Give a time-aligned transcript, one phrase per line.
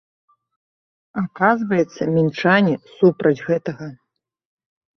[1.23, 3.93] Аказваецца, мінчане супраць гэтага.